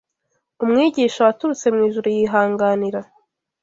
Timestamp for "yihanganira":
2.17-2.99